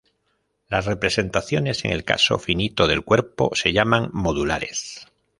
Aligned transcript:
Las 0.67 0.87
representaciones 0.87 1.85
en 1.85 1.91
el 1.91 2.03
caso 2.03 2.39
finito 2.39 2.87
del 2.87 3.03
cuerpo 3.03 3.51
se 3.53 3.71
llaman 3.71 4.09
"modulares". 4.13 5.05